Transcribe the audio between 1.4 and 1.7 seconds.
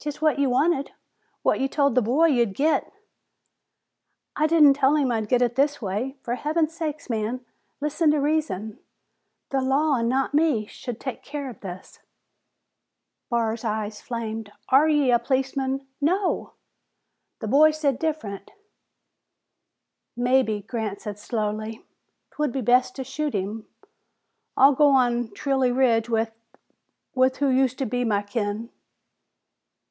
what ye